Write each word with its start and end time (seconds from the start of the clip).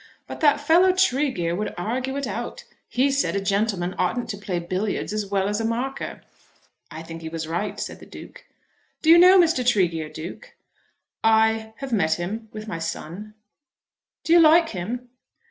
But 0.25 0.39
that 0.39 0.59
fellow 0.59 0.93
Tregear 0.93 1.55
would 1.55 1.75
argue 1.77 2.17
it 2.17 2.25
out. 2.25 2.63
He 2.89 3.11
said 3.11 3.35
a 3.35 3.39
gentleman 3.39 3.93
oughtn't 3.99 4.29
to 4.29 4.37
play 4.39 4.57
billiards 4.57 5.13
as 5.13 5.27
well 5.27 5.47
as 5.47 5.61
a 5.61 5.63
marker." 5.63 6.21
"I 6.89 7.03
think 7.03 7.21
he 7.21 7.29
was 7.29 7.47
right," 7.47 7.79
said 7.79 7.99
the 7.99 8.07
Duke. 8.07 8.45
"Do 9.03 9.11
you 9.11 9.19
know 9.19 9.39
Mr. 9.39 9.63
Tregear, 9.63 10.09
Duke?" 10.09 10.55
"I 11.23 11.75
have 11.77 11.93
met 11.93 12.15
him 12.15 12.49
with 12.51 12.67
my 12.67 12.79
son." 12.79 13.35
"Do 14.23 14.33
you 14.33 14.39
like 14.39 14.69
him?" 14.69 15.09